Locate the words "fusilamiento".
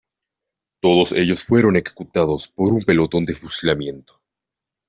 3.35-4.19